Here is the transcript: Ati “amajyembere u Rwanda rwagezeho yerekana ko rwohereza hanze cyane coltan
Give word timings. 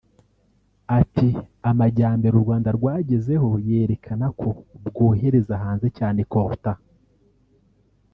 Ati 0.99 1.27
“amajyembere 1.69 2.33
u 2.37 2.43
Rwanda 2.45 2.69
rwagezeho 2.77 3.49
yerekana 3.67 4.27
ko 4.39 4.49
rwohereza 4.87 5.53
hanze 5.63 5.87
cyane 5.97 6.19
coltan 6.31 6.77